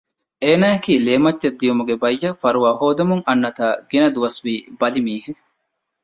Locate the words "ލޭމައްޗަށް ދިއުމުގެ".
1.05-1.95